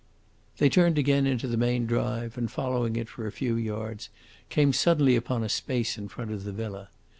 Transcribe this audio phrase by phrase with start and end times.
[0.57, 4.09] They turned again into the main drive, and, following it for a few yards,
[4.49, 6.89] came suddenly upon a space in front of the villa.